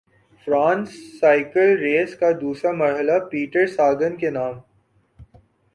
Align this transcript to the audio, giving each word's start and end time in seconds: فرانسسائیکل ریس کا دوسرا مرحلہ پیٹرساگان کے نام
فرانسسائیکل 0.47 1.75
ریس 1.79 2.15
کا 2.15 2.31
دوسرا 2.41 2.71
مرحلہ 2.73 3.19
پیٹرساگان 3.31 4.15
کے 4.17 4.29
نام 4.29 4.59